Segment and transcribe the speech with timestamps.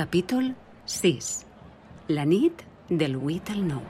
[0.00, 0.54] Capítol
[0.86, 1.44] 6.
[2.08, 3.82] La nit del 8 al 9.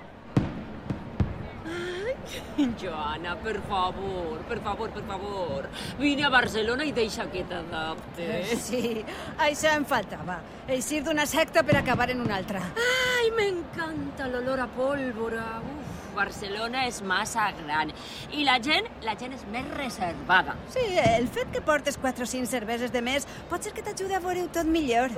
[2.81, 5.69] Joana, per favor, per favor, per favor.
[6.01, 8.27] Vine a Barcelona i deixa que t'adapte.
[8.59, 9.05] Sí,
[9.39, 10.41] això em faltava.
[10.67, 12.59] Eixir d'una secta per acabar en una altra.
[12.75, 15.47] Ai, m'encanta l'olor a pólvora.
[15.63, 17.93] Uf, Barcelona és massa gran.
[18.33, 20.57] I la gent, la gent és més reservada.
[20.73, 24.17] Sí, el fet que portes 4 o 5 cerveses de més pot ser que t'ajude
[24.17, 25.15] a veure-ho tot millor.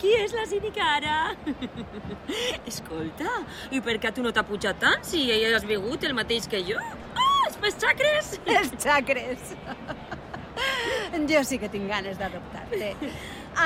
[0.00, 1.18] Qui és la cínica ara?
[2.70, 6.48] Escolta, i per què tu no t'ha pujat tant si ella has begut el mateix
[6.50, 6.80] que jo?
[7.14, 8.34] Ah, els pes xacres!
[8.58, 9.52] Els xacres.
[11.28, 12.92] Jo sí que tinc ganes d'adoptar-te.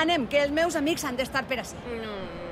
[0.01, 1.79] Anem, que els meus amics han d'estar per ací.
[1.87, 2.47] Mm.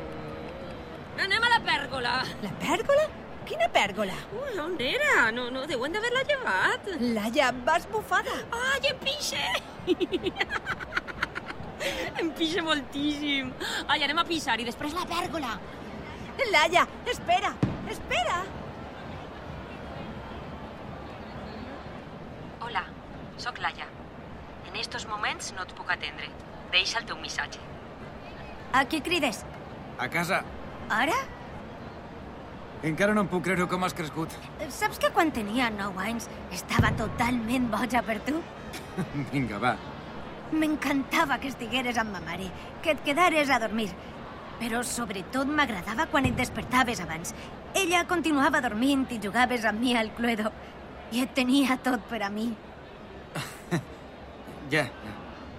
[1.27, 2.15] Anem a la pèrgola.
[2.43, 3.07] La pèrgola?
[3.45, 4.15] Quina pèrgola?
[4.33, 5.31] Ui, on era?
[5.37, 6.87] No, no, deuen d'haver-la llevat.
[7.17, 8.37] Laia, vas bufada.
[8.57, 9.43] Ai, em pixe!
[12.23, 13.51] em pixe moltíssim.
[13.87, 15.59] Ai, anem a pixar i després la pèrgola.
[16.55, 17.53] Laia, espera,
[17.93, 18.39] espera.
[22.65, 22.87] Hola,
[23.37, 23.87] sóc Laia.
[24.71, 26.33] En estos moments no et puc atendre.
[26.73, 27.61] Deixa el teu missatge.
[28.73, 29.45] A qui crides?
[30.01, 30.41] A casa.
[30.91, 31.21] Ara?
[32.85, 34.33] Encara no em puc creure com has crescut.
[34.69, 38.43] Saps que quan tenia 9 anys estava totalment boja per tu?
[39.33, 39.73] Vinga, va.
[40.53, 42.51] M'encantava que estigueres amb ma mare,
[42.85, 43.89] que et quedares a dormir.
[44.61, 47.33] Però sobretot m'agradava quan et despertaves abans.
[47.75, 50.53] Ella continuava dormint i jugaves amb mi al Cluedo.
[51.17, 52.53] I et tenia tot per a mi.
[54.73, 55.11] Ja, ja.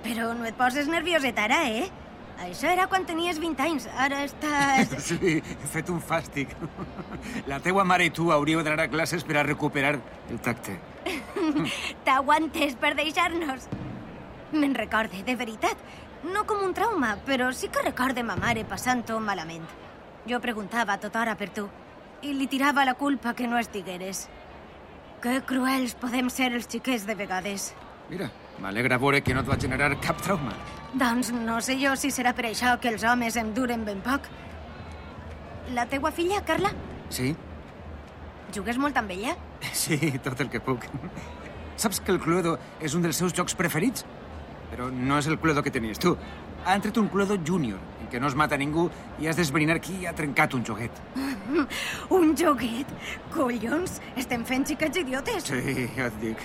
[0.02, 1.86] Però no et poses nervioset ara, eh?
[2.44, 3.88] Això era quan tenies 20 anys.
[3.96, 4.92] Ara estàs...
[5.08, 6.52] Sí, he fet un fàstic.
[7.52, 9.96] La teua mare i tu hauríeu d'anar a classes per a recuperar
[10.30, 10.78] el tacte.
[12.08, 13.70] T'aguantes per deixar-nos.
[14.56, 15.80] Me'n recorde, de veritat.
[16.26, 19.66] No com un trauma, però sí que recorde ma mare passant-ho malament.
[20.26, 21.68] Jo preguntava a tota hora per tu
[22.26, 24.26] i li tirava la culpa que no estigueres.
[25.22, 27.74] Que cruels podem ser els xiquets de vegades.
[28.10, 30.54] Mira, m'alegra veure que no et va generar cap trauma.
[30.96, 34.30] Doncs no sé jo si serà per això que els homes em duren ben poc.
[35.74, 36.72] La teua filla, Carla,
[37.10, 37.36] Sí?
[38.56, 39.36] jugues molt amb ella?
[39.74, 40.86] Sí, tot el que puc.
[41.76, 44.06] Saps que el Cluedo és un dels seus jocs preferits?
[44.72, 46.16] Però no és el Cluedo que tenies tu.
[46.66, 48.88] Ha entret un Cluedo júnior, en què no es mata ningú
[49.22, 51.02] i has d'esbrinar qui ha trencat un joguet.
[52.16, 52.88] Un joguet?
[53.34, 55.44] Collons, estem fent xiquets idiotes.
[55.52, 56.42] Sí, ja et dic.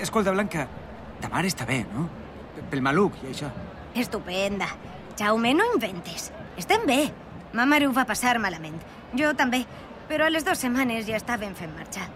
[0.00, 0.66] Escolta, Blanca,
[1.20, 2.06] ta mare està bé, no?
[2.70, 3.50] Pel maluc i això.
[3.94, 4.68] Estupenda.
[5.18, 6.30] Jaume, no inventes.
[6.60, 7.02] Estem bé.
[7.52, 8.78] Ma mare ho va passar malament.
[9.18, 9.64] Jo també.
[10.08, 12.06] Però a les dues setmanes ja estaven fent marxa.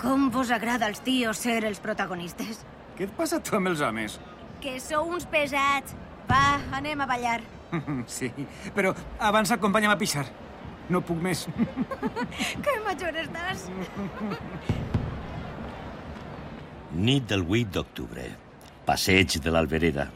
[0.00, 2.64] Com vos agrada als tios ser els protagonistes?
[2.96, 4.18] Què et passa tu amb els homes?
[4.60, 5.94] Que sou uns pesats.
[6.28, 7.40] Va, anem a ballar.
[8.10, 8.26] Sí,
[8.74, 8.90] però
[9.22, 10.24] abans acompanya'm a pixar.
[10.90, 11.46] No puc més.
[12.64, 13.68] Que major estàs.
[16.90, 18.24] Nit del 8 d'octubre.
[18.82, 20.08] Passeig de l'Albereda.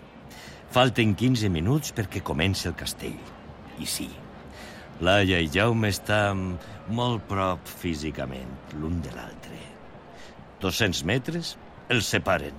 [0.75, 3.21] Falten 15 minuts perquè comenci el castell.
[3.79, 4.09] I sí,
[5.07, 6.43] Laia i Jaume estan
[6.95, 9.59] molt prop físicament l'un de l'altre.
[10.63, 11.55] 200 metres
[11.95, 12.59] els separen,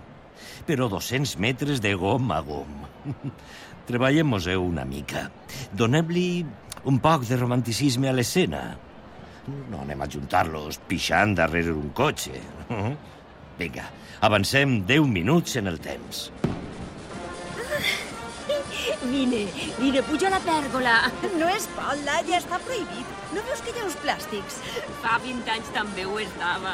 [0.67, 2.71] però 200 metres de gom a gom.
[3.89, 5.29] Treballem-nos-ho una mica.
[5.75, 6.29] Donem-li
[6.87, 8.63] un poc de romanticisme a l'escena.
[9.45, 12.39] No anem a juntar-los pixant darrere un cotxe.
[13.59, 13.85] Vinga,
[14.21, 16.29] avancem 10 minuts en el temps.
[19.05, 19.45] Vine,
[19.77, 20.95] vine, puja a la pèrgola.
[21.39, 23.11] No es pot, Laia, està prohibit.
[23.35, 24.57] No veus que hi ha uns plàstics?
[25.03, 26.73] Fa 20 anys també ho estava.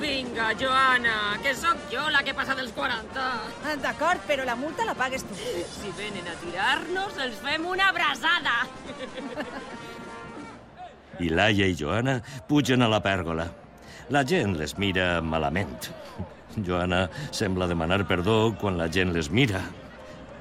[0.00, 3.26] Vinga, Joana, que sóc jo la que passa dels 40.
[3.64, 5.36] Ah, D'acord, però la multa la pagues tu.
[5.36, 8.56] Si venen a tirar-nos, els fem una abraçada.
[11.20, 13.48] I Laia i Joana pugen a la pèrgola.
[14.08, 15.88] La gent les mira malament.
[16.66, 19.64] Joana sembla demanar perdó quan la gent les mira.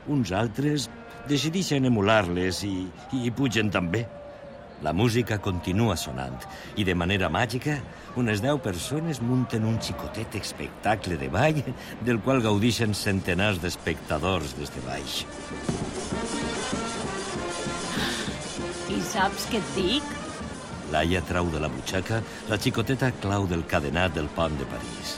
[0.06, 0.86] Uns altres
[1.26, 2.76] decideixen emular-les i,
[3.18, 4.04] i pugen també.
[4.86, 6.38] La música continua sonant
[6.78, 7.80] i de manera màgica
[8.22, 11.64] unes deu persones munten un xicotet espectacle de ball
[12.06, 15.24] del qual gaudixen centenars d'espectadors des de baix.
[18.94, 20.16] I saps què et dic?
[20.94, 25.16] Laia trau de la butxaca la xicoteta clau del cadenat del pont de París.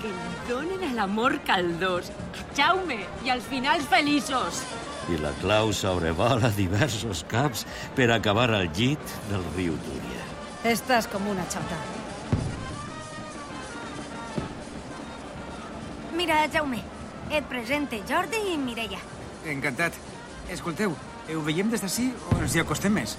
[0.00, 2.12] Que li donen a l'amor caldós.
[2.56, 4.62] Jaume, i als finals feliços.
[5.10, 7.66] I la clau sobrevola diversos caps
[7.98, 10.24] per acabar al llit del riu Túria.
[10.66, 11.78] Estàs com una xota.
[16.16, 16.80] Mira, Jaume,
[17.30, 18.98] et presente Jordi i Mireia.
[19.46, 19.94] Encantat.
[20.50, 20.94] Escolteu,
[21.34, 23.16] ho veiem des d'ací o ens hi acostem més?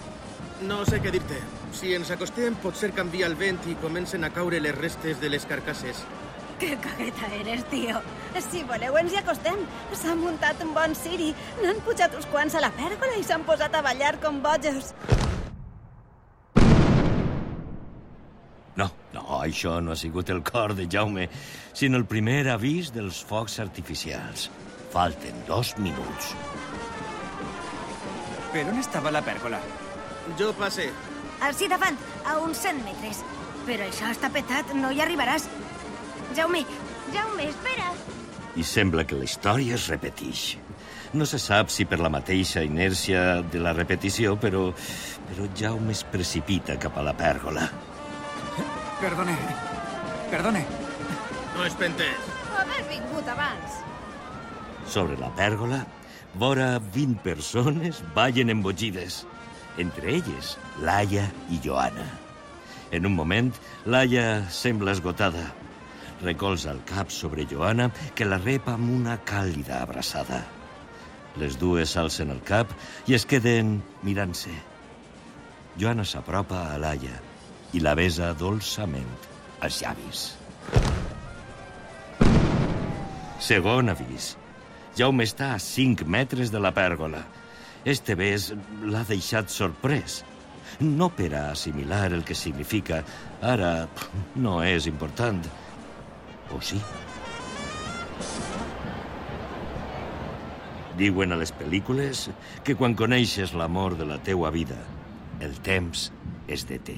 [0.68, 1.40] No sé què dir-te.
[1.76, 5.46] Si ens acostem, potser canvia el vent i comencen a caure les restes de les
[5.46, 6.04] carcasses.
[6.60, 8.00] Que cagueta eres, tio.
[8.42, 9.60] Si voleu, ens hi acostem.
[9.94, 11.30] S'ha muntat un bon ciri.
[11.62, 14.94] N'han pujat uns quants a la pèrgola i s'han posat a ballar com bojos.
[18.78, 21.28] No, no, això no ha sigut el cor de Jaume,
[21.74, 24.50] sinó el primer avís dels focs artificials.
[24.94, 26.34] Falten dos minuts.
[28.54, 29.62] Per on estava la pèrgola?
[30.40, 30.90] Jo passe.
[31.46, 33.22] Així davant, a uns 100 metres.
[33.68, 35.48] Però això està petat, no hi arribaràs.
[36.38, 36.64] Jaume,
[37.14, 37.92] Jaume, espera.
[38.58, 40.48] I sembla que la història es repeteix.
[41.14, 44.72] No se sap si per la mateixa inèrcia de la repetició, però,
[45.30, 47.70] però Jaume es precipita cap a la pèrgola.
[49.00, 49.38] Perdone.
[50.32, 50.66] Perdone.
[51.56, 52.34] No espentes.
[52.58, 53.80] Haver vingut abans.
[54.90, 55.84] Sobre la pèrgola,
[56.34, 59.24] vora 20 persones ballen embogides.
[59.78, 62.06] Entre elles, Laia i Joana.
[62.92, 63.52] En un moment,
[63.86, 65.52] Laia sembla esgotada.
[66.22, 70.42] Recolza el cap sobre Joana, que la rep amb una càlida abraçada.
[71.38, 72.74] Les dues alcen el cap
[73.06, 74.54] i es queden mirant-se.
[75.78, 77.20] Joana s'apropa a Laia
[77.78, 79.14] i la besa dolçament
[79.62, 80.28] als llavis.
[83.38, 84.34] Segon avís.
[84.98, 87.22] Jaume està a 5 metres de la pèrgola.
[87.88, 88.50] Este bes
[88.84, 90.18] l'ha deixat sorprès.
[90.84, 92.98] No per a assimilar el que significa.
[93.40, 93.88] Ara
[94.36, 95.40] no és important.
[96.52, 96.82] O sí?
[101.00, 102.26] Diuen a les pel·lícules
[102.68, 104.82] que quan coneixes l'amor de la teua vida,
[105.40, 106.10] el temps
[106.52, 106.98] es deté.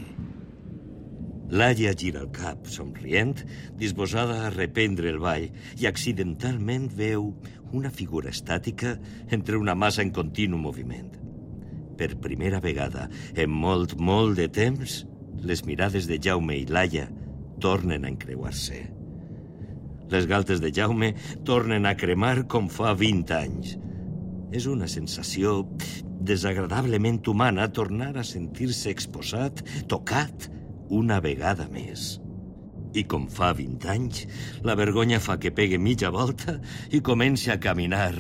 [1.49, 3.39] Laia gira el cap, somrient,
[3.79, 5.47] disposada a reprendre el ball,
[5.81, 7.31] i accidentalment veu
[7.73, 8.95] una figura estàtica
[9.33, 11.09] entre una massa en continu moviment.
[11.97, 15.01] Per primera vegada, en molt, molt de temps,
[15.41, 17.07] les mirades de Jaume i Laia
[17.59, 18.83] tornen a encreuar-se.
[20.09, 21.11] Les galtes de Jaume
[21.45, 23.75] tornen a cremar com fa 20 anys.
[24.53, 25.63] És una sensació
[26.25, 29.61] desagradablement humana tornar a sentir-se exposat,
[29.91, 30.49] tocat,
[30.89, 32.18] una vegada més.
[32.97, 34.24] I com fa 20 anys,
[34.65, 36.57] la vergonya fa que pegue mitja volta
[36.91, 38.15] i comenci a caminar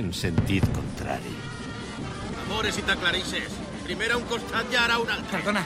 [0.00, 1.34] en sentit contrari.
[2.46, 3.60] Amores, si t'aclareixes.
[3.84, 5.28] Primer a un costat i ara a un altre.
[5.36, 5.64] Perdona.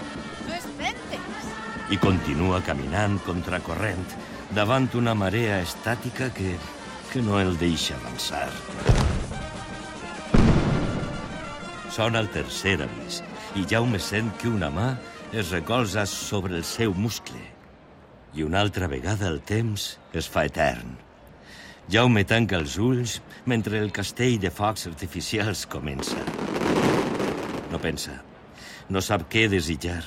[0.49, 1.53] No espentes.
[1.95, 4.03] I continua caminant contracorrent
[4.55, 6.57] davant una marea estàtica que,
[7.13, 8.49] que no el deixa avançar.
[11.95, 13.23] Sona el tercer avís
[13.59, 14.91] i Jaume sent que una mà
[15.33, 17.41] es recolza sobre el seu muscle.
[18.35, 20.95] I una altra vegada el temps es fa etern.
[21.93, 26.21] Jaume tanca els ulls mentre el castell de focs artificials comença.
[27.73, 28.19] No pensa.
[28.89, 30.01] No sap què desitjar.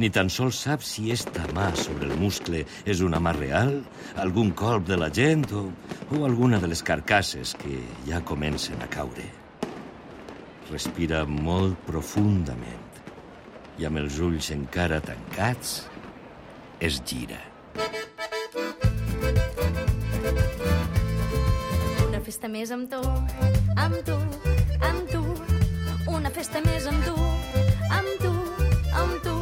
[0.00, 3.74] Ni tan sols sap si esta mà sobre el muscle és una mà real,
[4.20, 5.66] algun colp de la gent o,
[6.12, 9.28] o alguna de les carcasses que ja comencen a caure.
[10.72, 12.91] Respira molt profundament
[13.82, 15.70] i amb els ulls encara tancats
[16.86, 17.38] es gira.
[22.04, 23.00] Una festa més amb tu,
[23.74, 24.18] amb tu,
[24.86, 25.22] amb tu.
[26.14, 27.16] Una festa més amb tu,
[27.98, 28.32] amb tu,
[29.02, 29.36] amb tu.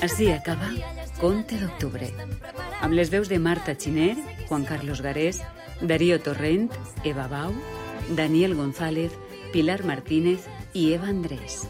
[0.00, 0.72] Així acaba
[1.20, 2.08] Conte d'Octubre,
[2.80, 4.14] amb les veus de Marta Xiner,
[4.46, 5.42] Juan Carlos Garés,
[5.82, 6.70] Darío Torrent,
[7.04, 7.52] Eva Bau,
[8.08, 9.12] Daniel González,
[9.52, 11.66] Pilar Martínez i Eva Andrés.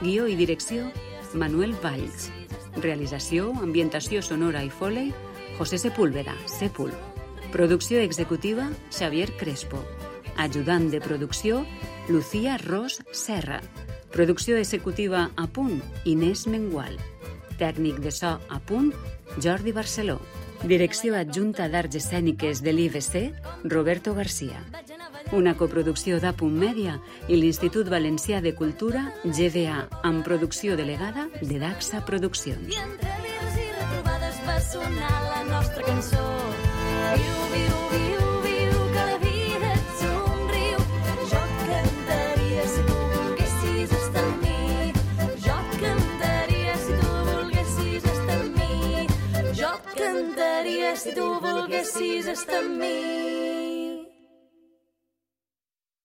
[0.00, 0.90] Guió i direcció,
[1.32, 2.28] Manuel Valls.
[2.76, 5.12] Realització, ambientació sonora i foley,
[5.56, 6.92] José Sepúlveda, Sepul.
[7.52, 9.80] Producció executiva, Xavier Crespo.
[10.36, 11.64] Ajudant de producció,
[12.10, 13.62] Lucía Ros Serra.
[14.12, 16.98] Producció executiva a punt, Inés Mengual.
[17.56, 18.92] Tècnic de so a punt,
[19.42, 20.20] Jordi Barceló.
[20.62, 23.30] Direcció adjunta d'Arts Escèniques de l'IBC,
[23.64, 24.60] Roberto García.
[25.34, 26.92] Una coproducció d'Apunt Mèdia
[27.26, 32.70] i l'Institut Valencià de Cultura, GVA, amb producció delegada de Daxa Produccions.
[32.70, 36.22] I entre vius i retrobades va sonar la nostra cançó.
[37.16, 40.86] Viu, viu, viu, viu, que la vida et somriu.
[41.34, 44.94] Jo cantaria si tu volguessis estar amb mi.
[45.48, 49.06] Jo cantaria si tu volguessis estar amb mi.
[49.58, 53.15] Jo cantaria si tu volguessis estar amb mi.